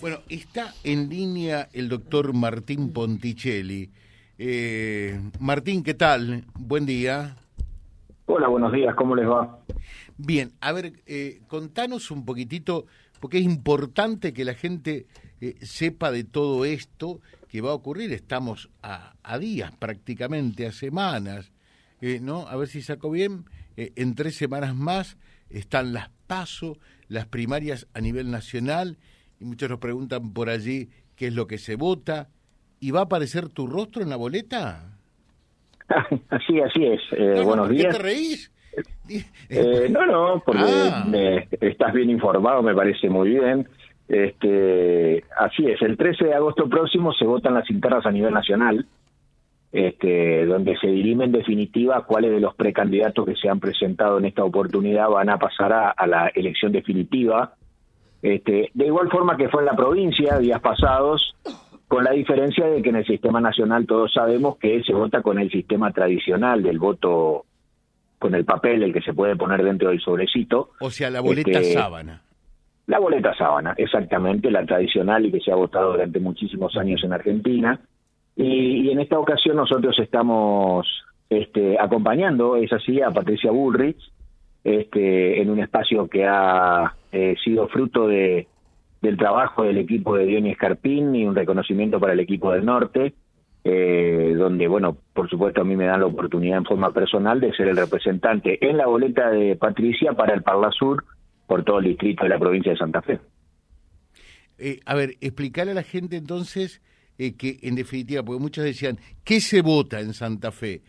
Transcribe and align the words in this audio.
Bueno, 0.00 0.20
está 0.28 0.74
en 0.84 1.08
línea 1.08 1.68
el 1.72 1.88
doctor 1.88 2.32
Martín 2.32 2.92
Ponticelli. 2.92 3.90
Eh, 4.38 5.20
Martín, 5.40 5.82
¿qué 5.82 5.94
tal? 5.94 6.44
Buen 6.54 6.86
día. 6.86 7.36
Hola, 8.26 8.46
buenos 8.46 8.72
días, 8.72 8.94
¿cómo 8.94 9.16
les 9.16 9.26
va? 9.26 9.58
Bien, 10.16 10.52
a 10.60 10.70
ver, 10.70 10.92
eh, 11.06 11.40
contanos 11.48 12.12
un 12.12 12.24
poquitito, 12.24 12.86
porque 13.18 13.38
es 13.38 13.44
importante 13.44 14.32
que 14.32 14.44
la 14.44 14.54
gente 14.54 15.06
eh, 15.40 15.56
sepa 15.62 16.12
de 16.12 16.22
todo 16.22 16.64
esto 16.64 17.20
que 17.48 17.60
va 17.60 17.70
a 17.70 17.74
ocurrir. 17.74 18.12
Estamos 18.12 18.70
a, 18.82 19.14
a 19.24 19.38
días 19.38 19.72
prácticamente, 19.76 20.68
a 20.68 20.72
semanas, 20.72 21.50
eh, 22.00 22.20
¿no? 22.22 22.46
A 22.46 22.54
ver 22.54 22.68
si 22.68 22.82
saco 22.82 23.10
bien. 23.10 23.46
En 23.76 24.14
tres 24.14 24.36
semanas 24.36 24.76
más 24.76 25.16
están 25.50 25.92
las 25.92 26.10
PASO, 26.28 26.78
las 27.08 27.26
primarias 27.26 27.88
a 27.94 28.00
nivel 28.00 28.30
nacional 28.30 28.98
y 29.40 29.44
muchos 29.44 29.68
nos 29.70 29.78
preguntan 29.78 30.32
por 30.32 30.48
allí 30.48 30.88
qué 31.16 31.28
es 31.28 31.34
lo 31.34 31.46
que 31.46 31.58
se 31.58 31.76
vota. 31.76 32.28
¿Y 32.80 32.90
va 32.92 33.00
a 33.00 33.04
aparecer 33.04 33.48
tu 33.48 33.66
rostro 33.66 34.02
en 34.02 34.10
la 34.10 34.16
boleta? 34.16 34.84
así, 36.30 36.60
así 36.60 36.84
es. 36.84 37.00
Eh, 37.12 37.34
No, 37.36 37.40
no, 37.40 37.44
buenos 37.44 37.66
¿por 37.66 37.76
qué 37.76 37.82
días. 37.82 37.96
te 37.96 38.02
reís? 38.02 38.52
Eh, 39.48 39.88
no, 39.90 40.04
no, 40.06 40.42
porque 40.44 40.62
Ah. 40.64 41.06
eh, 41.12 41.48
estás 41.62 41.92
bien 41.94 42.10
informado, 42.10 42.62
me 42.62 42.74
parece 42.74 43.08
muy 43.08 43.30
bien. 43.30 43.66
Este, 44.06 45.24
así 45.38 45.66
es, 45.66 45.80
el 45.82 45.96
13 45.96 46.26
de 46.26 46.34
agosto 46.34 46.68
próximo 46.68 47.12
se 47.14 47.24
votan 47.24 47.54
las 47.54 47.68
internas 47.70 48.04
a 48.06 48.10
nivel 48.10 48.32
nacional, 48.34 48.86
este, 49.72 50.46
donde 50.46 50.76
se 50.78 50.86
dirime 50.88 51.24
en 51.24 51.32
definitiva 51.32 52.04
cuáles 52.06 52.30
de 52.30 52.40
los 52.40 52.54
precandidatos 52.54 53.26
que 53.26 53.36
se 53.36 53.48
han 53.48 53.58
presentado 53.60 54.18
en 54.18 54.26
esta 54.26 54.44
oportunidad 54.44 55.08
van 55.08 55.28
a 55.30 55.38
pasar 55.38 55.72
a, 55.72 55.90
a 55.90 56.06
la 56.06 56.28
elección 56.28 56.72
definitiva. 56.72 57.54
Este, 58.22 58.70
de 58.74 58.86
igual 58.86 59.08
forma 59.10 59.36
que 59.36 59.48
fue 59.48 59.62
en 59.62 59.66
la 59.66 59.76
provincia 59.76 60.38
días 60.38 60.60
pasados, 60.60 61.36
con 61.86 62.04
la 62.04 62.10
diferencia 62.12 62.66
de 62.66 62.82
que 62.82 62.90
en 62.90 62.96
el 62.96 63.06
sistema 63.06 63.40
nacional 63.40 63.86
todos 63.86 64.12
sabemos 64.12 64.58
que 64.58 64.82
se 64.82 64.92
vota 64.92 65.22
con 65.22 65.38
el 65.38 65.50
sistema 65.50 65.90
tradicional 65.92 66.62
del 66.62 66.78
voto 66.78 67.44
con 68.18 68.34
el 68.34 68.44
papel, 68.44 68.82
el 68.82 68.92
que 68.92 69.00
se 69.00 69.14
puede 69.14 69.36
poner 69.36 69.62
dentro 69.62 69.90
del 69.90 70.00
sobrecito. 70.00 70.70
O 70.80 70.90
sea, 70.90 71.08
la 71.08 71.20
boleta 71.20 71.60
Este, 71.60 71.74
sábana. 71.74 72.22
La 72.86 72.98
boleta 72.98 73.34
sábana, 73.34 73.74
exactamente, 73.76 74.50
la 74.50 74.66
tradicional 74.66 75.24
y 75.26 75.30
que 75.30 75.40
se 75.40 75.52
ha 75.52 75.54
votado 75.54 75.92
durante 75.92 76.18
muchísimos 76.18 76.76
años 76.76 77.02
en 77.04 77.12
Argentina. 77.12 77.80
Y, 78.34 78.88
y 78.88 78.90
en 78.90 79.00
esta 79.00 79.18
ocasión 79.18 79.56
nosotros 79.56 79.96
estamos 79.98 80.86
este, 81.30 81.78
acompañando, 81.78 82.56
es 82.56 82.72
así, 82.72 83.00
a 83.00 83.10
Patricia 83.10 83.50
Bullrich, 83.50 84.00
este, 84.68 85.40
en 85.40 85.50
un 85.50 85.60
espacio 85.60 86.08
que 86.08 86.26
ha 86.26 86.94
eh, 87.10 87.36
sido 87.42 87.68
fruto 87.68 88.06
de, 88.06 88.46
del 89.00 89.16
trabajo 89.16 89.62
del 89.62 89.78
equipo 89.78 90.16
de 90.16 90.26
Diony 90.26 90.50
Escarpín 90.50 91.14
y 91.14 91.24
un 91.24 91.34
reconocimiento 91.34 91.98
para 91.98 92.12
el 92.12 92.20
equipo 92.20 92.52
del 92.52 92.64
norte, 92.64 93.14
eh, 93.64 94.34
donde, 94.36 94.68
bueno, 94.68 94.96
por 95.14 95.28
supuesto 95.28 95.62
a 95.62 95.64
mí 95.64 95.76
me 95.76 95.86
dan 95.86 96.00
la 96.00 96.06
oportunidad 96.06 96.58
en 96.58 96.64
forma 96.64 96.92
personal 96.92 97.40
de 97.40 97.52
ser 97.54 97.68
el 97.68 97.76
representante 97.76 98.58
en 98.68 98.76
la 98.76 98.86
boleta 98.86 99.30
de 99.30 99.56
Patricia 99.56 100.12
para 100.12 100.34
el 100.34 100.42
Parla 100.42 100.70
Sur 100.70 101.04
por 101.46 101.64
todo 101.64 101.78
el 101.78 101.86
distrito 101.86 102.24
de 102.24 102.30
la 102.30 102.38
provincia 102.38 102.72
de 102.72 102.78
Santa 102.78 103.00
Fe. 103.00 103.20
Eh, 104.58 104.80
a 104.84 104.94
ver, 104.94 105.14
explicarle 105.20 105.72
a 105.72 105.76
la 105.76 105.82
gente 105.82 106.16
entonces 106.16 106.82
eh, 107.16 107.36
que, 107.36 107.58
en 107.62 107.74
definitiva, 107.74 108.22
porque 108.22 108.42
muchos 108.42 108.64
decían, 108.64 108.98
¿qué 109.24 109.40
se 109.40 109.62
vota 109.62 110.00
en 110.00 110.12
Santa 110.12 110.52
Fe? 110.52 110.82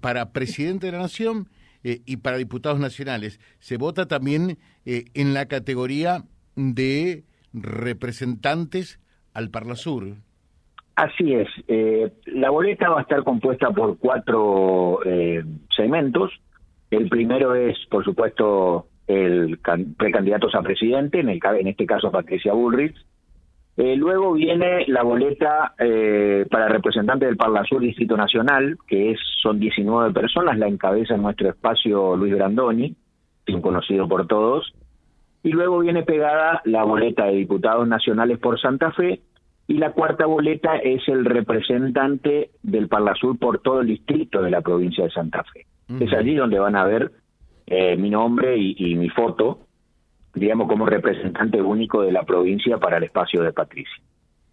Para 0.00 0.32
presidente 0.32 0.86
de 0.86 0.92
la 0.92 0.98
Nación 0.98 1.46
eh, 1.84 2.00
y 2.06 2.18
para 2.18 2.36
diputados 2.36 2.78
nacionales. 2.80 3.40
Se 3.58 3.76
vota 3.76 4.06
también 4.06 4.58
eh, 4.84 5.04
en 5.14 5.34
la 5.34 5.46
categoría 5.46 6.24
de 6.56 7.24
representantes 7.52 9.00
al 9.34 9.50
Parlasur. 9.50 10.16
Así 10.96 11.32
es. 11.32 11.48
Eh, 11.68 12.10
la 12.26 12.50
boleta 12.50 12.88
va 12.90 12.98
a 12.98 13.02
estar 13.02 13.22
compuesta 13.22 13.70
por 13.70 13.98
cuatro 13.98 15.00
eh, 15.04 15.44
segmentos. 15.76 16.32
El 16.90 17.08
primero 17.08 17.54
es, 17.54 17.76
por 17.90 18.04
supuesto, 18.04 18.88
el 19.06 19.60
can- 19.60 19.94
precandidatos 19.94 20.54
a 20.54 20.62
presidente, 20.62 21.20
en, 21.20 21.28
el, 21.28 21.38
en 21.60 21.68
este 21.68 21.86
caso 21.86 22.10
Patricia 22.10 22.52
Bullrich. 22.52 22.96
Eh, 23.78 23.94
luego 23.94 24.32
viene 24.32 24.84
la 24.88 25.04
boleta 25.04 25.72
eh, 25.78 26.44
para 26.50 26.66
representante 26.68 27.26
del 27.26 27.36
Parlasur 27.36 27.80
Distrito 27.80 28.16
Nacional, 28.16 28.76
que 28.88 29.12
es 29.12 29.20
son 29.40 29.60
19 29.60 30.12
personas, 30.12 30.58
la 30.58 30.66
encabeza 30.66 31.14
en 31.14 31.22
nuestro 31.22 31.48
espacio 31.48 32.16
Luis 32.16 32.34
Brandoni, 32.34 32.96
bien 33.46 33.62
conocido 33.62 34.08
por 34.08 34.26
todos. 34.26 34.74
Y 35.44 35.50
luego 35.50 35.78
viene 35.78 36.02
pegada 36.02 36.60
la 36.64 36.82
boleta 36.82 37.26
de 37.26 37.36
diputados 37.36 37.86
nacionales 37.86 38.40
por 38.40 38.60
Santa 38.60 38.90
Fe, 38.90 39.20
y 39.68 39.74
la 39.74 39.92
cuarta 39.92 40.26
boleta 40.26 40.78
es 40.78 41.06
el 41.06 41.24
representante 41.24 42.50
del 42.64 42.88
Parlasur 42.88 43.38
por 43.38 43.60
todo 43.60 43.82
el 43.82 43.86
distrito 43.86 44.42
de 44.42 44.50
la 44.50 44.60
provincia 44.60 45.04
de 45.04 45.10
Santa 45.10 45.44
Fe. 45.44 45.66
Es 46.00 46.12
allí 46.14 46.34
donde 46.34 46.58
van 46.58 46.74
a 46.74 46.84
ver 46.84 47.12
eh, 47.66 47.96
mi 47.96 48.10
nombre 48.10 48.56
y, 48.58 48.74
y 48.76 48.96
mi 48.96 49.08
foto, 49.08 49.67
digamos, 50.34 50.68
como 50.68 50.86
representante 50.86 51.60
único 51.60 52.02
de 52.02 52.12
la 52.12 52.22
provincia 52.22 52.78
para 52.78 52.98
el 52.98 53.04
espacio 53.04 53.42
de 53.42 53.52
Patricia. 53.52 54.02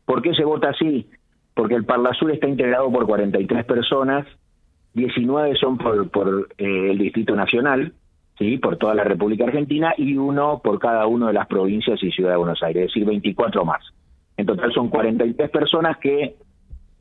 ¿Por 0.06 0.22
qué 0.22 0.34
se 0.34 0.44
vota 0.44 0.70
así? 0.70 1.08
Porque 1.54 1.76
el 1.76 1.86
Parlasur 1.86 2.32
está 2.32 2.48
integrado 2.48 2.92
por 2.92 3.06
43 3.06 3.66
personas, 3.66 4.26
19 4.94 5.56
son 5.56 5.78
por, 5.78 6.10
por 6.10 6.50
eh, 6.58 6.92
el 6.92 6.98
Distrito 6.98 7.36
Nacional, 7.36 7.94
sí, 8.38 8.58
por 8.58 8.78
toda 8.78 8.96
la 8.96 9.04
República 9.04 9.46
Argentina, 9.46 9.94
y 9.98 10.16
uno 10.18 10.62
por 10.64 10.80
cada 10.80 11.08
una 11.08 11.28
de 11.28 11.34
las 11.34 11.48
provincias 11.48 12.02
y 12.04 12.12
Ciudad 12.12 12.32
de 12.32 12.38
Buenos 12.38 12.62
Aires, 12.64 12.84
es 12.84 12.94
decir, 12.94 13.06
24 13.06 13.66
más. 13.66 13.84
En 14.38 14.46
total 14.46 14.74
son 14.74 14.90
43 14.90 15.50
personas 15.50 15.98
que 15.98 16.36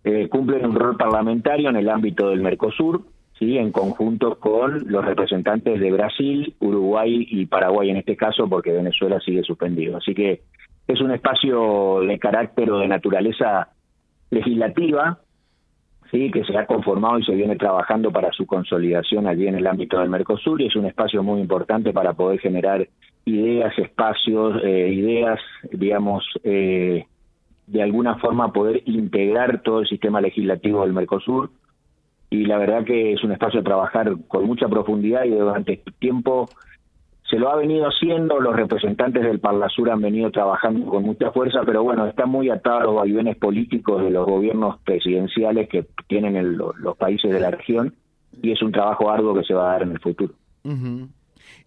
eh, 0.05 0.29
cumplen 0.29 0.67
un 0.67 0.77
rol 0.77 0.97
parlamentario 0.97 1.71
en 1.71 1.77
el 1.77 1.89
ámbito 1.89 2.31
del 2.31 2.43
Mercosur, 2.43 3.03
sí, 3.39 3.59
en 3.59 3.73
conjunto 3.73 4.39
con 4.39 4.85
los 4.87 5.05
representantes 5.05 5.81
de 5.81 5.93
Brasil, 5.93 6.55
Uruguay 6.61 7.27
y 7.29 7.47
Paraguay 7.47 7.91
en 7.91 7.97
este 7.97 8.17
caso, 8.17 8.49
porque 8.49 8.73
Venezuela 8.73 9.21
sigue 9.21 9.43
suspendido. 9.43 9.97
Así 9.97 10.15
que 10.15 10.43
es 10.87 11.01
un 11.01 11.11
espacio 11.11 12.01
de 12.01 12.19
carácter 12.19 12.71
o 12.71 12.79
de 12.79 12.89
naturaleza 12.89 13.69
legislativa, 14.31 15.19
sí, 16.11 16.31
que 16.31 16.45
se 16.45 16.57
ha 16.57 16.67
conformado 16.67 17.19
y 17.19 17.25
se 17.25 17.35
viene 17.35 17.57
trabajando 17.57 18.11
para 18.13 18.31
su 18.33 18.47
consolidación 18.47 19.27
allí 19.27 19.47
en 19.47 19.57
el 19.57 19.67
ámbito 19.67 19.99
del 19.99 20.11
Mercosur 20.11 20.61
y 20.61 20.67
es 20.67 20.77
un 20.77 20.87
espacio 20.87 21.23
muy 21.23 21.41
importante 21.41 21.93
para 21.93 22.13
poder 22.13 22.39
generar 22.41 22.87
ideas, 23.25 23.77
espacios, 23.79 24.63
eh, 24.63 24.91
ideas, 24.93 25.41
digamos, 25.73 26.25
eh, 26.45 27.07
de 27.67 27.83
alguna 27.83 28.17
forma 28.17 28.53
poder 28.53 28.83
integrar 28.85 29.63
todo 29.63 29.81
el 29.81 29.89
sistema 29.89 30.21
legislativo 30.21 30.83
del 30.83 30.93
Mercosur 30.93 31.51
y 32.31 32.47
la 32.47 32.59
verdad 32.59 32.85
que 32.85 33.13
es 33.13 33.23
un 33.23 33.33
espacio 33.33 33.61
de 33.61 33.65
trabajar 33.65 34.13
con 34.29 34.47
mucha 34.47 34.69
profundidad 34.69 35.25
y 35.25 35.31
durante 35.31 35.83
tiempo 35.99 36.49
se 37.29 37.39
lo 37.39 37.51
ha 37.51 37.57
venido 37.57 37.87
haciendo, 37.87 38.39
los 38.39 38.55
representantes 38.55 39.23
del 39.23 39.41
Parlasur 39.41 39.91
han 39.91 40.01
venido 40.03 40.31
trabajando 40.31 40.87
con 40.87 41.03
mucha 41.05 41.31
fuerza, 41.33 41.61
pero 41.65 41.83
bueno, 41.83 42.07
está 42.07 42.27
muy 42.27 42.51
atado 42.51 42.91
a 42.91 43.03
vaivenes 43.03 43.37
políticos 43.37 44.03
de 44.03 44.11
los 44.11 44.27
gobiernos 44.27 44.79
presidenciales 44.85 45.69
que 45.69 45.87
tienen 46.07 46.37
el- 46.37 46.57
los 46.57 46.97
países 46.97 47.33
de 47.33 47.41
la 47.41 47.51
región 47.51 47.95
y 48.43 48.53
es 48.53 48.63
un 48.63 48.73
trabajo 48.73 49.11
arduo 49.11 49.35
que 49.35 49.45
se 49.45 49.55
va 49.55 49.69
a 49.69 49.73
dar 49.73 49.83
en 49.83 49.93
el 49.93 50.01
futuro. 50.01 50.35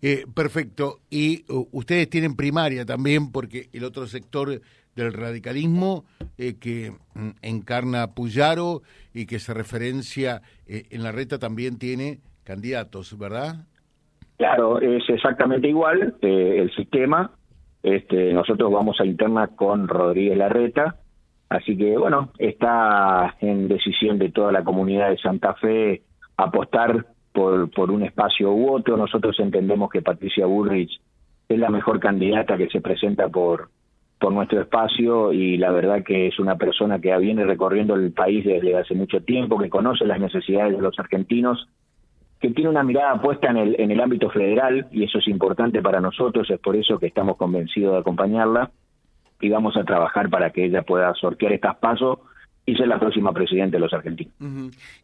Eh, 0.02 0.26
perfecto. 0.34 1.00
Y 1.10 1.46
uh, 1.52 1.68
ustedes 1.72 2.10
tienen 2.10 2.36
primaria 2.36 2.86
también, 2.86 3.32
porque 3.32 3.70
el 3.74 3.84
otro 3.84 4.08
sector 4.08 4.62
del 4.98 5.14
radicalismo 5.14 6.04
eh, 6.38 6.56
que 6.60 6.92
mm, 7.14 7.30
encarna 7.42 8.08
Puyaro 8.16 8.82
y 9.14 9.28
que 9.28 9.40
se 9.40 9.54
referencia 9.54 10.42
eh, 10.68 10.84
en 10.90 11.04
la 11.04 11.14
reta 11.14 11.40
también 11.40 11.78
tiene 11.78 12.18
candidatos, 12.44 13.18
¿verdad? 13.18 13.66
Claro, 14.38 14.82
es 14.82 15.08
exactamente 15.08 15.70
igual 15.70 16.16
eh, 16.22 16.58
el 16.60 16.72
sistema. 16.76 17.32
Este, 17.84 18.34
nosotros 18.34 18.72
vamos 18.72 19.00
a 19.00 19.06
interna 19.06 19.48
con 19.56 19.88
Rodríguez 19.88 20.38
Larreta, 20.38 20.98
así 21.48 21.78
que 21.78 21.96
bueno, 21.98 22.32
está 22.38 23.36
en 23.40 23.68
decisión 23.68 24.18
de 24.18 24.32
toda 24.32 24.52
la 24.52 24.64
comunidad 24.64 25.12
de 25.12 25.18
Santa 25.18 25.54
Fe 25.54 26.02
apostar 26.38 27.06
por, 27.38 27.70
por 27.70 27.92
un 27.92 28.02
espacio 28.02 28.52
u 28.52 28.74
otro. 28.74 28.98
Nosotros 28.98 29.40
entendemos 29.40 29.92
que 29.92 30.02
Patricia 30.02 30.48
Bullrich 30.48 31.00
es 31.48 31.60
la 31.60 31.70
mejor 31.70 32.00
candidata 32.00 32.58
que 32.58 32.68
se 32.68 32.82
presenta 32.82 33.30
por, 33.30 33.70
por 34.20 34.34
nuestro 34.34 34.60
espacio 34.60 35.32
y 35.32 35.58
la 35.58 35.70
verdad 35.70 36.04
que 36.04 36.26
es 36.26 36.40
una 36.40 36.56
persona 36.56 37.00
que 37.00 37.16
viene 37.20 37.46
recorriendo 37.46 37.94
el 37.94 38.12
país 38.12 38.44
desde 38.44 38.76
hace 38.76 38.96
mucho 38.96 39.22
tiempo, 39.22 39.60
que 39.60 39.70
conoce 39.70 40.04
las 40.06 40.20
necesidades 40.20 40.76
de 40.76 40.82
los 40.82 40.98
argentinos 40.98 41.70
que 42.40 42.50
tiene 42.50 42.72
una 42.72 42.84
mirada 42.84 43.22
puesta 43.22 43.52
en 43.52 43.58
el, 43.58 43.76
en 43.80 43.92
el 43.92 44.00
ámbito 44.00 44.32
federal 44.32 44.88
y 44.92 45.04
eso 45.04 45.20
es 45.20 45.28
importante 45.28 45.82
para 45.84 46.02
nosotros, 46.02 46.50
es 46.50 46.60
por 46.60 46.76
eso 46.76 46.98
que 46.98 47.06
estamos 47.06 47.38
convencidos 47.38 47.94
de 47.94 48.00
acompañarla 48.00 48.72
y 49.42 49.50
vamos 49.50 49.78
a 49.78 49.84
trabajar 49.84 50.30
para 50.30 50.50
que 50.50 50.66
ella 50.66 50.82
pueda 50.82 51.14
sortear 51.14 51.54
estas 51.54 51.78
pasos 51.78 52.18
y 52.68 52.76
ser 52.76 52.90
la 52.90 53.00
próxima 53.00 53.32
presidenta 53.34 53.78
de 53.78 53.80
los 53.80 53.94
argentinos. 53.94 54.34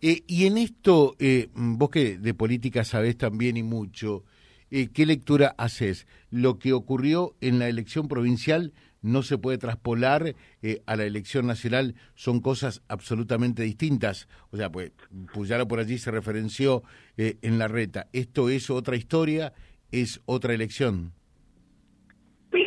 Eh, 0.01 0.21
y 0.27 0.45
en 0.45 0.57
esto, 0.57 1.15
eh, 1.17 1.47
vos 1.55 1.89
que 1.89 2.17
de 2.17 2.33
política 2.33 2.83
sabés 2.83 3.17
también 3.17 3.55
y 3.55 3.63
mucho, 3.63 4.25
eh, 4.69 4.89
¿qué 4.93 5.05
lectura 5.05 5.55
haces? 5.57 6.05
¿Lo 6.29 6.59
que 6.59 6.73
ocurrió 6.73 7.35
en 7.39 7.59
la 7.59 7.69
elección 7.69 8.09
provincial 8.09 8.73
no 9.01 9.21
se 9.23 9.37
puede 9.37 9.57
traspolar 9.57 10.35
eh, 10.61 10.81
a 10.85 10.95
la 10.97 11.05
elección 11.05 11.47
nacional, 11.47 11.95
son 12.15 12.41
cosas 12.41 12.81
absolutamente 12.89 13.63
distintas. 13.63 14.27
O 14.51 14.57
sea, 14.57 14.69
pues 14.69 14.91
Puyaro 15.33 15.67
por 15.67 15.79
allí 15.79 15.97
se 15.97 16.11
referenció 16.11 16.83
en 17.17 17.59
la 17.59 17.67
reta. 17.67 18.07
Esto 18.13 18.49
es 18.49 18.69
otra 18.69 18.95
historia, 18.95 19.53
es 19.91 20.21
otra 20.25 20.53
elección. 20.53 21.13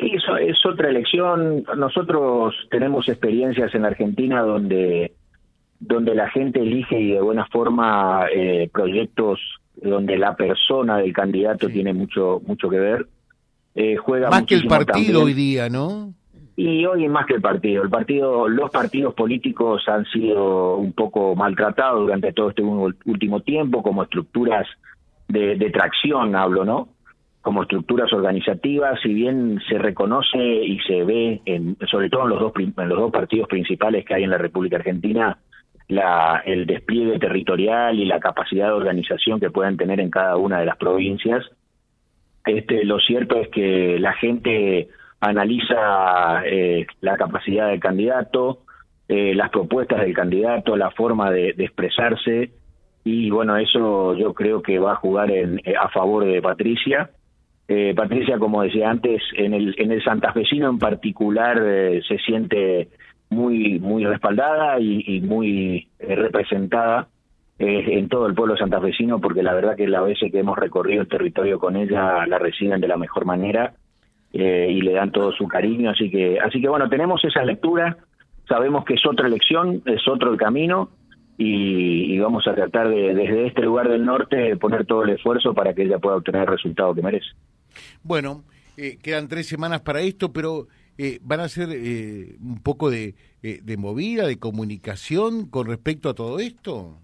Sí, 0.07 0.13
eso 0.15 0.37
es 0.37 0.65
otra 0.65 0.89
elección. 0.89 1.65
Nosotros 1.77 2.55
tenemos 2.71 3.09
experiencias 3.09 3.75
en 3.75 3.85
Argentina 3.85 4.43
donde 4.43 5.13
donde 5.79 6.15
la 6.15 6.31
gente 6.31 6.61
elige 6.61 6.99
y 6.99 7.13
de 7.13 7.21
buena 7.21 7.47
forma 7.49 8.27
eh, 8.35 8.71
proyectos 8.73 9.39
donde 9.75 10.17
la 10.17 10.35
persona 10.35 10.99
del 10.99 11.13
candidato 11.13 11.69
tiene 11.69 11.93
mucho 11.93 12.41
mucho 12.47 12.71
que 12.71 12.79
ver. 12.79 13.07
Eh, 13.75 13.97
juega 13.97 14.31
más 14.31 14.45
que 14.45 14.55
el 14.55 14.67
partido 14.67 15.25
hoy 15.25 15.35
día, 15.35 15.69
¿no? 15.69 16.15
Y 16.57 16.87
hoy 16.87 17.07
más 17.09 17.27
que 17.27 17.35
el 17.35 17.43
partido. 17.43 17.83
El 17.83 17.91
partido, 17.91 18.49
los 18.49 18.71
partidos 18.71 19.13
políticos 19.13 19.83
han 19.89 20.07
sido 20.07 20.77
un 20.77 20.93
poco 20.93 21.35
maltratados 21.35 22.01
durante 22.01 22.33
todo 22.33 22.51
este 22.51 22.63
último 22.63 23.41
tiempo 23.41 23.83
como 23.83 24.05
estructuras 24.05 24.67
de, 25.29 25.57
de 25.57 25.71
tracción, 25.71 26.35
hablo, 26.35 26.65
¿no? 26.65 26.96
Como 27.47 27.63
estructuras 27.63 28.13
organizativas, 28.13 28.99
si 29.01 29.15
bien 29.15 29.61
se 29.69 29.79
reconoce 29.79 30.37
y 30.37 30.81
se 30.81 31.05
ve, 31.05 31.43
en, 31.45 31.77
sobre 31.89 32.11
todo 32.11 32.25
en 32.25 32.31
los 32.31 32.41
dos 32.41 32.53
en 32.57 32.89
los 32.89 32.99
dos 32.99 33.13
partidos 33.13 33.47
principales 33.47 34.05
que 34.05 34.15
hay 34.15 34.25
en 34.25 34.31
la 34.31 34.39
República 34.39 34.75
Argentina, 34.75 35.39
la, 35.87 36.43
el 36.45 36.67
despliegue 36.67 37.21
territorial 37.21 38.01
y 38.01 38.05
la 38.05 38.19
capacidad 38.19 38.67
de 38.67 38.73
organización 38.73 39.39
que 39.39 39.53
puedan 39.53 39.77
tener 39.77 40.01
en 40.01 40.11
cada 40.11 40.37
una 40.37 40.59
de 40.59 40.67
las 40.67 40.77
provincias. 40.77 41.45
Este, 42.45 42.85
lo 42.85 42.99
cierto 42.99 43.41
es 43.41 43.49
que 43.51 43.97
la 44.01 44.15
gente 44.15 44.89
analiza 45.21 46.43
eh, 46.47 46.85
la 47.01 47.17
capacidad 47.17 47.69
del 47.69 47.79
candidato, 47.79 48.63
eh, 49.07 49.37
las 49.37 49.51
propuestas 49.51 50.01
del 50.01 50.15
candidato, 50.15 50.77
la 50.77 50.91
forma 50.91 51.31
de, 51.31 51.51
expresarse 51.51 52.51
y 53.05 53.31
bueno, 53.31 53.57
eso 53.57 54.17
yo 54.17 54.35
creo 54.35 54.63
que 54.63 54.81
va 54.81 54.95
a 54.95 54.97
jugar 54.97 55.31
en, 55.31 55.61
eh, 55.65 55.75
a 55.81 55.89
favor 55.91 56.25
de 56.25 56.43
Patricia. 56.43 57.11
Patricia, 57.97 58.39
como 58.39 58.63
decía 58.63 58.89
antes, 58.89 59.21
en 59.35 59.53
el, 59.53 59.75
en 59.79 59.91
el 59.91 60.03
santafesino 60.05 60.71
en 60.71 60.79
particular 60.79 61.61
se 62.07 62.19
siente 62.19 62.89
muy 63.31 63.79
muy 63.81 64.05
respaldada 64.05 64.79
y, 64.81 65.21
muy 65.21 65.89
eh, 65.99 66.15
representada 66.15 67.09
eh, 67.59 67.85
en 67.99 68.09
todo 68.09 68.27
el 68.27 68.35
pueblo 68.35 68.57
santafesino 68.57 69.21
porque 69.21 69.43
la 69.43 69.55
verdad 69.55 69.77
que 69.77 69.89
la 69.89 70.01
veces 70.01 70.31
que 70.31 70.39
hemos 70.39 70.59
recorrido 70.59 71.03
el 71.03 71.09
territorio 71.09 71.59
con 71.59 71.77
ella 71.77 72.27
la 72.27 72.39
reciben 72.39 72.81
de 72.81 72.89
la 72.89 72.97
mejor 72.97 73.25
manera 73.25 73.75
eh, 74.33 74.69
y 74.71 74.81
le 74.83 74.93
dan 74.93 75.11
todo 75.11 75.33
su 75.33 75.49
cariño. 75.49 75.91
Así 75.91 76.11
que 76.11 76.39
así 76.41 76.61
que 76.61 76.69
bueno 76.69 76.89
tenemos 76.89 77.25
esa 77.25 77.45
lectura 77.45 77.97
sabemos 78.49 78.85
que 78.85 78.95
es 78.95 79.07
otra 79.07 79.27
elección 79.27 79.83
es 79.87 80.07
otro 80.07 80.31
el 80.33 80.39
camino 80.39 80.91
y, 81.39 82.19
vamos 82.19 82.47
a 82.49 82.55
tratar 82.55 82.89
de 82.89 83.15
desde 83.15 83.49
este 83.49 83.61
lugar 83.63 83.91
del 83.91 84.07
norte 84.07 84.57
poner 84.57 84.87
todo 84.87 85.03
el 85.03 85.11
esfuerzo 85.11 85.53
para 85.53 85.75
que 85.75 85.83
ella 85.83 85.99
pueda 85.99 86.17
obtener 86.17 86.43
el 86.43 86.49
resultado 86.49 86.95
que 86.95 87.03
merece 87.03 87.27
bueno 88.03 88.45
quedan 89.03 89.29
tres 89.29 89.47
semanas 89.47 89.81
para 89.81 90.01
esto 90.01 90.33
pero 90.33 90.69
eh, 90.99 91.19
van 91.23 91.41
a 91.41 91.49
ser 91.49 91.69
eh, 91.73 92.37
un 92.41 92.63
poco 92.63 92.91
de, 92.91 93.15
eh, 93.43 93.77
movida, 93.77 94.27
de 94.27 94.39
comunicación 94.39 95.51
con 95.51 95.67
respecto 95.67 96.09
a 96.09 96.15
todo 96.15 96.39
esto. 96.39 96.99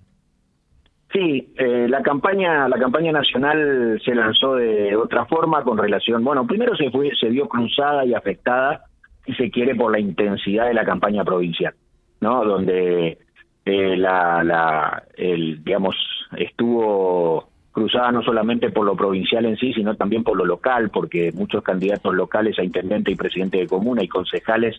Sí, 1.13 1.53
la 1.59 2.03
campaña 2.03 2.67
la 2.71 2.79
campaña 2.79 3.13
nacional 3.13 4.01
se 4.03 4.15
lanzó 4.15 4.55
de 4.55 4.97
otra 4.97 5.27
forma 5.27 5.63
con 5.63 5.77
relación, 5.77 6.25
bueno, 6.25 6.47
primero 6.47 6.75
se 6.75 6.91
fue 6.91 7.11
se 7.21 7.29
vio 7.29 7.51
cruzada 7.51 8.07
y 8.07 8.15
afectada 8.15 8.87
si 9.27 9.35
se 9.35 9.51
quiere 9.51 9.75
por 9.75 9.93
la 9.93 10.01
intensidad 10.01 10.69
de 10.69 10.73
la 10.73 10.87
campaña 10.87 11.23
provincial, 11.23 11.75
¿no? 12.23 12.43
Donde 12.47 13.19
la 13.67 14.43
la 14.43 15.03
el 15.15 15.63
digamos 15.63 15.97
estuvo 16.35 17.51
cruzada 17.73 18.13
no 18.13 18.23
solamente 18.23 18.71
por 18.71 18.85
lo 18.85 18.95
provincial 18.95 19.47
en 19.47 19.57
sí, 19.57 19.73
sino 19.73 19.97
también 19.97 20.23
por 20.23 20.37
lo 20.37 20.45
local, 20.45 20.91
porque 20.91 21.33
muchos 21.33 21.63
candidatos 21.63 22.15
locales 22.15 22.59
a 22.59 22.65
intendente 22.65 23.11
y 23.11 23.17
presidente 23.17 23.59
de 23.59 23.67
comuna 23.67 24.03
y 24.03 24.09
concejales 24.09 24.79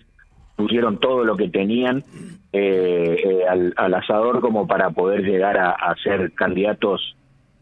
pusieron 0.55 0.99
todo 0.99 1.23
lo 1.23 1.35
que 1.35 1.49
tenían 1.49 2.03
eh, 2.51 3.17
eh, 3.25 3.73
al, 3.75 3.93
asador 3.95 4.39
como 4.39 4.67
para 4.67 4.91
poder 4.91 5.23
llegar 5.23 5.57
a, 5.57 5.95
ser 6.03 6.33
candidatos 6.33 7.15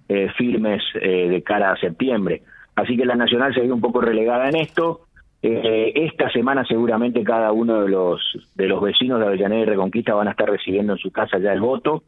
eh, 0.10 0.28
firmes 0.38 0.83
de 0.94 1.42
cara 1.44 1.72
a 1.72 1.78
septiembre. 1.78 2.44
Así 2.75 2.98
que 2.98 3.06
la 3.06 3.16
Nacional 3.16 3.54
se 3.54 3.62
ve 3.62 3.72
un 3.72 3.81
poco 3.81 4.01
relegada 4.01 4.50
en 4.50 4.57
esto. 4.57 5.07
esta 5.42 6.30
semana 6.31 6.66
seguramente 6.66 7.24
cada 7.24 7.51
uno 7.51 7.81
de 7.81 7.89
los 7.89 8.22
de 8.56 8.68
los 8.68 8.81
vecinos 8.81 9.19
de 9.19 9.25
Avellaneda 9.28 9.62
y 9.62 9.66
Reconquista 9.66 10.13
van 10.13 10.28
a 10.28 10.31
estar 10.31 10.50
recibiendo 10.50 10.94
en 10.94 11.00
su 11.00 11.12
casa 11.12 11.39
ya 11.39 11.54
el 11.54 11.62
voto. 11.62 12.04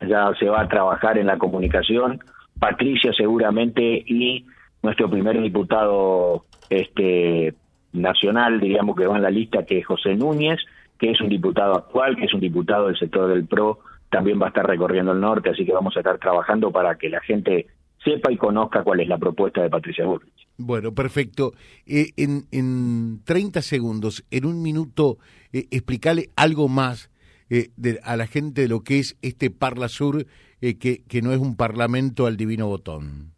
Ya 0.00 0.30
se 0.38 0.48
va 0.48 0.62
a 0.62 0.68
trabajar 0.68 1.18
en 1.18 1.26
la 1.26 1.38
comunicación 1.38 2.20
Patricia 2.58 3.12
seguramente 3.12 3.82
y 3.82 4.46
nuestro 4.82 5.10
primer 5.10 5.40
diputado 5.40 6.44
este 6.70 7.54
nacional, 7.92 8.60
diríamos 8.60 8.96
que 8.96 9.06
va 9.06 9.16
en 9.16 9.22
la 9.22 9.30
lista, 9.30 9.64
que 9.64 9.78
es 9.78 9.86
José 9.86 10.14
Núñez, 10.14 10.60
que 10.98 11.10
es 11.10 11.20
un 11.20 11.28
diputado 11.28 11.74
actual, 11.74 12.16
que 12.16 12.24
es 12.24 12.34
un 12.34 12.40
diputado 12.40 12.86
del 12.86 12.98
sector 12.98 13.28
del 13.28 13.46
PRO, 13.46 13.80
también 14.10 14.40
va 14.40 14.46
a 14.46 14.48
estar 14.48 14.66
recorriendo 14.66 15.12
el 15.12 15.20
norte, 15.20 15.50
así 15.50 15.64
que 15.64 15.72
vamos 15.72 15.96
a 15.96 16.00
estar 16.00 16.18
trabajando 16.18 16.70
para 16.70 16.96
que 16.96 17.08
la 17.08 17.20
gente 17.20 17.66
sepa 18.04 18.30
y 18.30 18.36
conozca 18.36 18.82
cuál 18.82 19.00
es 19.00 19.08
la 19.08 19.18
propuesta 19.18 19.62
de 19.62 19.70
Patricia 19.70 20.04
Burrich. 20.04 20.46
Bueno, 20.56 20.94
perfecto. 20.94 21.52
Eh, 21.86 22.12
en, 22.16 22.46
en 22.52 23.22
30 23.24 23.62
segundos, 23.62 24.24
en 24.30 24.44
un 24.44 24.62
minuto, 24.62 25.18
eh, 25.52 25.66
explicarle 25.70 26.30
algo 26.36 26.68
más 26.68 27.10
eh, 27.50 27.70
a 28.04 28.16
la 28.16 28.26
gente 28.26 28.62
de 28.62 28.68
lo 28.68 28.80
que 28.80 28.98
es 29.00 29.16
este 29.22 29.50
Parla 29.50 29.88
Sur, 29.88 30.26
eh, 30.66 30.78
que, 30.78 31.20
no 31.20 31.32
es 31.32 31.40
un 31.40 31.56
parlamento 31.56 32.24
al 32.24 32.38
divino 32.38 32.66
botón. 32.66 33.32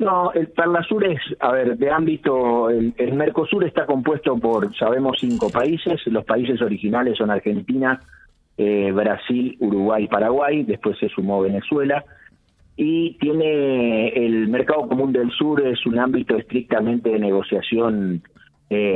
No, 0.00 0.32
el 0.32 0.48
Parla 0.48 0.82
Sur 0.82 1.06
es, 1.06 1.20
a 1.38 1.52
ver, 1.52 1.78
de 1.78 1.88
ámbito, 1.88 2.68
el, 2.68 2.94
Mercosur 3.12 3.64
está 3.64 3.86
compuesto 3.86 4.36
por, 4.36 4.74
sabemos, 4.76 5.18
cinco 5.20 5.50
países. 5.50 6.00
Los 6.06 6.24
países 6.24 6.60
originales 6.62 7.16
son 7.16 7.30
Argentina, 7.30 8.00
eh, 8.56 8.90
Brasil, 8.90 9.56
Uruguay, 9.60 10.08
Paraguay, 10.08 10.64
después 10.64 10.98
se 10.98 11.08
sumó 11.10 11.42
Venezuela. 11.42 12.04
Y 12.76 13.16
tiene 13.18 14.08
el 14.08 14.48
Mercado 14.48 14.88
Común 14.88 15.12
del 15.12 15.30
Sur, 15.30 15.64
es 15.64 15.86
un 15.86 16.00
ámbito 16.00 16.36
estrictamente 16.36 17.10
de 17.10 17.20
negociación 17.20 18.22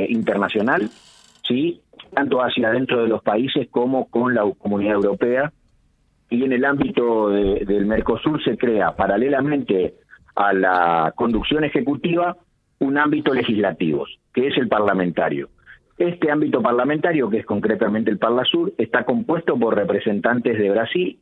internacional, 0.09 0.89
¿sí? 1.43 1.81
tanto 2.13 2.39
hacia 2.39 2.71
dentro 2.71 3.03
de 3.03 3.09
los 3.09 3.21
países 3.21 3.67
como 3.69 4.09
con 4.09 4.33
la 4.33 4.43
Comunidad 4.57 4.95
Europea. 4.95 5.53
Y 6.35 6.43
en 6.43 6.51
el 6.51 6.65
ámbito 6.65 7.29
del 7.29 7.85
Mercosur 7.85 8.43
se 8.43 8.57
crea, 8.57 8.93
paralelamente 8.93 9.93
a 10.35 10.51
la 10.51 11.13
conducción 11.15 11.63
ejecutiva, 11.63 12.35
un 12.79 12.97
ámbito 12.97 13.33
legislativo, 13.33 14.05
que 14.33 14.47
es 14.47 14.57
el 14.57 14.67
parlamentario. 14.67 15.47
Este 15.97 16.29
ámbito 16.29 16.61
parlamentario, 16.61 17.29
que 17.29 17.37
es 17.37 17.45
concretamente 17.45 18.11
el 18.11 18.17
Parlasur, 18.17 18.73
está 18.77 19.05
compuesto 19.05 19.57
por 19.57 19.75
representantes 19.75 20.57
de 20.57 20.69
Brasil, 20.69 21.19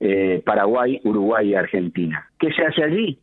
eh, 0.00 0.42
Paraguay, 0.44 1.00
Uruguay 1.04 1.50
y 1.50 1.54
Argentina. 1.54 2.28
¿Qué 2.36 2.52
se 2.52 2.64
hace 2.64 2.82
allí? 2.82 3.20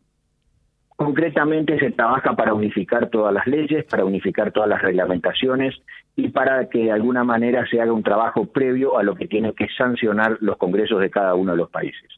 Concretamente 0.98 1.78
se 1.78 1.92
trabaja 1.92 2.34
para 2.34 2.52
unificar 2.52 3.08
todas 3.08 3.32
las 3.32 3.46
leyes, 3.46 3.84
para 3.84 4.04
unificar 4.04 4.50
todas 4.50 4.68
las 4.68 4.82
reglamentaciones 4.82 5.76
y 6.16 6.30
para 6.30 6.68
que 6.68 6.86
de 6.86 6.90
alguna 6.90 7.22
manera 7.22 7.64
se 7.70 7.80
haga 7.80 7.92
un 7.92 8.02
trabajo 8.02 8.46
previo 8.46 8.98
a 8.98 9.04
lo 9.04 9.14
que 9.14 9.28
tienen 9.28 9.52
que 9.52 9.68
sancionar 9.78 10.38
los 10.40 10.56
congresos 10.56 11.00
de 11.00 11.08
cada 11.08 11.36
uno 11.36 11.52
de 11.52 11.58
los 11.58 11.70
países. 11.70 12.10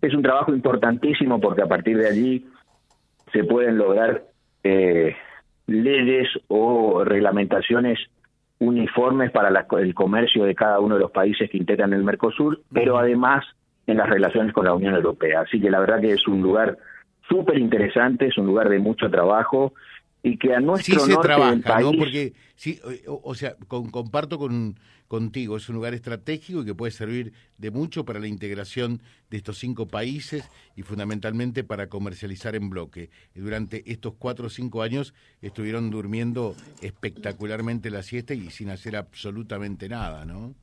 Es 0.00 0.14
un 0.14 0.22
trabajo 0.22 0.54
importantísimo 0.54 1.42
porque 1.42 1.60
a 1.60 1.66
partir 1.66 1.98
de 1.98 2.08
allí 2.08 2.46
se 3.34 3.44
pueden 3.44 3.76
lograr 3.76 4.22
eh, 4.64 5.14
leyes 5.66 6.30
o 6.48 7.04
reglamentaciones 7.04 7.98
uniformes 8.60 9.30
para 9.30 9.50
el 9.78 9.94
comercio 9.94 10.44
de 10.44 10.54
cada 10.54 10.80
uno 10.80 10.94
de 10.94 11.02
los 11.02 11.10
países 11.10 11.50
que 11.50 11.58
integran 11.58 11.92
el 11.92 12.02
Mercosur, 12.02 12.62
pero 12.72 12.96
además 12.96 13.44
en 13.86 13.98
las 13.98 14.08
relaciones 14.08 14.54
con 14.54 14.64
la 14.64 14.72
Unión 14.72 14.94
Europea. 14.94 15.42
Así 15.42 15.60
que 15.60 15.70
la 15.70 15.80
verdad 15.80 16.00
que 16.00 16.12
es 16.12 16.26
un 16.26 16.40
lugar 16.40 16.78
súper 17.32 17.58
interesante, 17.58 18.26
es 18.26 18.36
un 18.36 18.46
lugar 18.46 18.68
de 18.68 18.78
mucho 18.78 19.10
trabajo 19.10 19.72
y 20.22 20.36
que 20.36 20.54
a 20.54 20.60
nuestro 20.60 21.00
sí 21.00 21.06
se 21.06 21.12
norte 21.12 21.28
trabaja, 21.28 21.50
del 21.50 21.62
país... 21.62 21.86
¿no? 21.86 21.92
Porque, 21.98 22.32
sí, 22.54 22.78
o, 23.06 23.34
sea, 23.34 23.56
comparto 23.66 24.38
con, 24.38 24.76
contigo, 25.08 25.56
es 25.56 25.68
un 25.68 25.76
lugar 25.76 25.94
estratégico 25.94 26.62
y 26.62 26.64
que 26.66 26.74
puede 26.74 26.92
servir 26.92 27.32
de 27.58 27.70
mucho 27.70 28.04
para 28.04 28.20
la 28.20 28.28
integración 28.28 29.00
de 29.30 29.38
estos 29.38 29.58
cinco 29.58 29.88
países 29.88 30.48
y 30.76 30.82
fundamentalmente 30.82 31.64
para 31.64 31.88
comercializar 31.88 32.54
en 32.54 32.70
bloque. 32.70 33.10
Durante 33.34 33.82
estos 33.90 34.14
cuatro 34.18 34.46
o 34.46 34.50
cinco 34.50 34.82
años 34.82 35.12
estuvieron 35.40 35.90
durmiendo 35.90 36.54
espectacularmente 36.82 37.90
la 37.90 38.02
siesta 38.02 38.34
y 38.34 38.50
sin 38.50 38.70
hacer 38.70 38.94
absolutamente 38.94 39.88
nada, 39.88 40.24
¿no? 40.24 40.54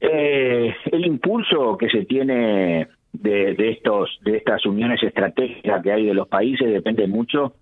Eh, 0.00 0.74
el 0.92 1.06
impulso 1.06 1.76
que 1.78 1.88
se 1.88 2.04
tiene 2.04 2.88
de, 3.14 3.54
de, 3.54 3.70
estos 3.70 4.18
de 4.22 4.36
estas 4.36 4.66
uniones 4.66 5.02
estratégicas 5.02 5.82
que 5.82 5.92
hay 5.92 6.06
de 6.06 6.14
los 6.14 6.28
países 6.28 6.70
depende 6.70 7.06
mucho 7.06 7.54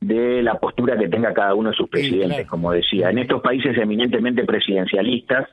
de 0.00 0.42
la 0.42 0.58
postura 0.58 0.98
que 0.98 1.08
tenga 1.08 1.32
cada 1.32 1.54
uno 1.54 1.70
de 1.70 1.76
sus 1.76 1.88
presidentes, 1.88 2.46
como 2.46 2.72
decía. 2.72 3.10
En 3.10 3.18
estos 3.18 3.40
países 3.42 3.76
eminentemente 3.76 4.44
presidencialistas 4.44 5.48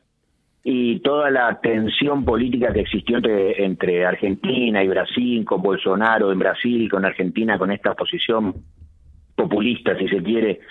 y 0.63 1.00
toda 1.00 1.29
la 1.29 1.60
tensión 1.62 2.25
política 2.25 2.74
que 2.74 2.82
existió 2.82 3.17
entre, 3.17 3.63
entre 3.63 4.06
Argentina 4.06 4.84
y 4.84 4.88
Brasil, 4.88 5.46
con 5.46 5.62
Bolsonaro 5.62 6.32
en 6.32 6.39
Brasil, 6.39 6.89
con 6.89 7.06
Argentina 7.06 7.58
con 7.58 7.72
esta 7.72 7.94
posición 7.94 8.56
populista, 9.36 9.98
si 9.98 10.08
se 10.08 10.24
quiere, 10.24 10.62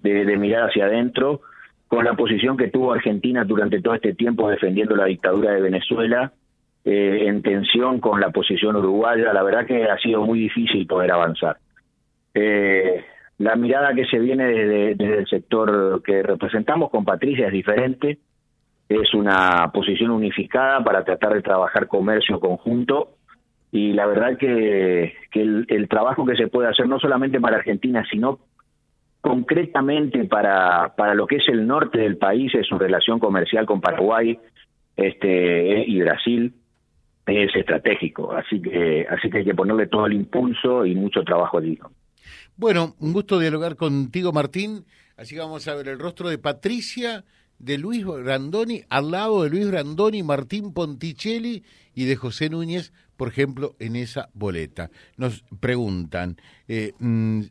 de, 0.00 0.24
de 0.24 0.36
mirar 0.36 0.70
hacia 0.70 0.86
adentro, 0.86 1.42
con 1.88 2.04
la 2.04 2.14
posición 2.14 2.56
que 2.56 2.68
tuvo 2.68 2.92
Argentina 2.92 3.44
durante 3.44 3.82
todo 3.82 3.94
este 3.94 4.14
tiempo 4.14 4.48
defendiendo 4.48 4.96
la 4.96 5.06
dictadura 5.06 5.52
de 5.52 5.60
Venezuela, 5.60 6.32
eh, 6.84 7.28
en 7.28 7.40
tensión 7.40 7.98
con 7.98 8.20
la 8.20 8.28
posición 8.28 8.76
uruguaya, 8.76 9.32
la 9.32 9.42
verdad 9.42 9.66
que 9.66 9.84
ha 9.84 9.96
sido 9.98 10.22
muy 10.22 10.38
difícil 10.38 10.86
poder 10.86 11.12
avanzar. 11.12 11.56
Eh, 12.34 13.02
la 13.38 13.56
mirada 13.56 13.94
que 13.94 14.04
se 14.04 14.18
viene 14.18 14.44
desde, 14.46 15.18
el 15.18 15.26
sector 15.26 16.02
que 16.02 16.22
representamos 16.22 16.90
con 16.90 17.04
Patricia 17.04 17.46
es 17.46 17.52
diferente, 17.52 18.18
es 18.86 19.14
una 19.14 19.70
posición 19.72 20.10
unificada 20.10 20.84
para 20.84 21.04
tratar 21.04 21.32
de 21.32 21.40
trabajar 21.40 21.88
comercio 21.88 22.38
conjunto 22.38 23.14
y 23.72 23.94
la 23.94 24.06
verdad 24.06 24.36
que, 24.36 25.14
el, 25.32 25.88
trabajo 25.88 26.26
que 26.26 26.36
se 26.36 26.48
puede 26.48 26.68
hacer 26.68 26.86
no 26.86 27.00
solamente 27.00 27.40
para 27.40 27.56
Argentina, 27.56 28.04
sino 28.10 28.40
concretamente 29.22 30.26
para, 30.26 30.94
para 30.96 31.14
lo 31.14 31.26
que 31.26 31.36
es 31.36 31.48
el 31.48 31.66
norte 31.66 31.98
del 31.98 32.18
país, 32.18 32.54
es 32.54 32.66
su 32.66 32.78
relación 32.78 33.18
comercial 33.18 33.64
con 33.64 33.80
Paraguay 33.80 34.38
este, 34.96 35.84
y 35.88 35.98
Brasil, 36.02 36.52
es 37.26 37.54
estratégico. 37.54 38.32
Así 38.32 38.60
que, 38.60 39.06
así 39.08 39.30
que 39.30 39.38
hay 39.38 39.44
que 39.44 39.54
ponerle 39.54 39.86
todo 39.86 40.06
el 40.06 40.12
impulso 40.12 40.84
y 40.84 40.94
mucho 40.94 41.22
trabajo 41.22 41.58
allí. 41.58 41.78
Bueno, 42.56 42.94
un 43.00 43.12
gusto 43.12 43.38
dialogar 43.38 43.76
contigo, 43.76 44.32
Martín. 44.32 44.84
Así 45.16 45.34
que 45.34 45.40
vamos 45.40 45.66
a 45.68 45.74
ver 45.74 45.88
el 45.88 45.98
rostro 45.98 46.28
de 46.28 46.38
Patricia, 46.38 47.24
de 47.58 47.78
Luis 47.78 48.04
Brandoni, 48.04 48.82
al 48.88 49.10
lado 49.10 49.42
de 49.42 49.50
Luis 49.50 49.70
Brandoni, 49.70 50.22
Martín 50.22 50.72
Ponticelli 50.72 51.62
y 51.94 52.04
de 52.04 52.16
José 52.16 52.50
Núñez, 52.50 52.92
por 53.16 53.28
ejemplo, 53.28 53.76
en 53.78 53.94
esa 53.96 54.28
boleta. 54.34 54.90
Nos 55.16 55.44
preguntan, 55.60 56.36
eh, 56.66 56.92
mm, 56.98 57.42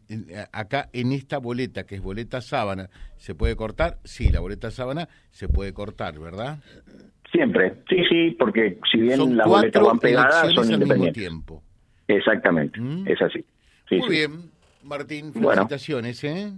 acá 0.51 0.89
en 0.91 1.13
esta 1.13 1.37
boleta, 1.37 1.85
que 1.85 1.95
es 1.95 2.01
boleta 2.01 2.41
sábana, 2.41 2.89
¿se 3.17 3.33
puede 3.33 3.55
cortar? 3.55 3.99
Sí, 4.03 4.29
la 4.29 4.41
boleta 4.41 4.71
sábana 4.71 5.07
se 5.31 5.47
puede 5.47 5.73
cortar, 5.73 6.19
¿verdad? 6.19 6.59
Siempre, 7.33 7.73
sí, 7.89 8.03
sí, 8.07 8.35
porque 8.37 8.77
si 8.91 8.99
bien 8.99 9.35
las 9.35 9.47
boletas 9.47 9.83
van 9.83 9.97
pegadas, 9.97 10.53
son 10.53 10.71
independientes. 10.71 11.23
tiempo. 11.23 11.63
Exactamente, 12.07 12.79
¿Mm? 12.79 13.07
es 13.07 13.21
así. 13.23 13.43
Muy 13.89 14.09
bien, 14.09 14.51
Martín, 14.83 15.33
felicitaciones. 15.33 16.23
¿eh? 16.23 16.51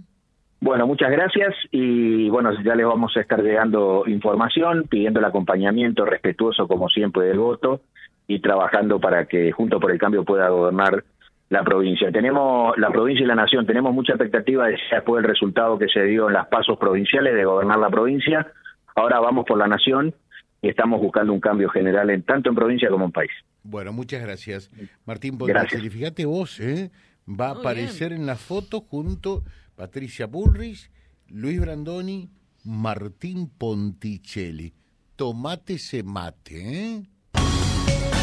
Bueno, 0.60 0.86
muchas 0.86 1.10
gracias 1.10 1.54
y 1.70 2.28
bueno, 2.28 2.50
ya 2.62 2.74
les 2.74 2.86
vamos 2.86 3.16
a 3.16 3.20
estar 3.20 3.42
llegando 3.42 4.04
información, 4.06 4.84
pidiendo 4.88 5.20
el 5.20 5.24
acompañamiento 5.24 6.04
respetuoso 6.04 6.68
como 6.68 6.90
siempre 6.90 7.24
del 7.24 7.38
voto 7.38 7.80
y 8.26 8.40
trabajando 8.40 9.00
para 9.00 9.24
que 9.26 9.52
Junto 9.52 9.80
por 9.80 9.90
el 9.90 9.98
Cambio 9.98 10.24
pueda 10.24 10.48
gobernar 10.50 11.04
la 11.48 11.62
provincia. 11.62 12.12
Tenemos 12.12 12.76
la 12.76 12.90
provincia 12.90 13.24
y 13.24 13.28
la 13.28 13.34
nación, 13.34 13.64
tenemos 13.64 13.94
mucha 13.94 14.12
expectativa 14.12 14.66
de 14.66 14.78
después 14.90 15.22
del 15.22 15.30
resultado 15.30 15.78
que 15.78 15.88
se 15.88 16.02
dio 16.02 16.26
en 16.26 16.34
las 16.34 16.48
pasos 16.48 16.76
provinciales 16.78 17.34
de 17.34 17.44
gobernar 17.44 17.78
la 17.78 17.88
provincia. 17.88 18.46
Ahora 18.94 19.20
vamos 19.20 19.46
por 19.46 19.56
la 19.56 19.68
nación 19.68 20.14
y 20.62 20.68
estamos 20.68 21.00
buscando 21.00 21.32
un 21.32 21.40
cambio 21.40 21.68
general 21.68 22.10
en 22.10 22.22
tanto 22.22 22.48
en 22.48 22.54
provincia 22.54 22.88
como 22.88 23.04
en 23.04 23.12
país. 23.12 23.30
Bueno, 23.62 23.92
muchas 23.92 24.22
gracias. 24.22 24.70
Martín 25.04 25.38
Y 25.82 25.90
fíjate 25.90 26.24
vos, 26.24 26.60
¿eh? 26.60 26.90
va 27.28 27.48
a 27.48 27.50
aparecer 27.52 28.12
en 28.12 28.26
la 28.26 28.36
foto 28.36 28.80
junto 28.80 29.44
Patricia 29.74 30.26
Bullrich, 30.26 30.90
Luis 31.28 31.60
Brandoni, 31.60 32.30
Martín 32.64 33.48
Ponticelli. 33.48 34.72
Tomate 35.16 35.78
se 35.78 36.02
mate, 36.02 36.96
¿eh? 36.96 37.02